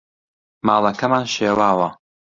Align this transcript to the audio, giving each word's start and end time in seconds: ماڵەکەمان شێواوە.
ماڵەکەمان 0.65 1.25
شێواوە. 1.35 1.89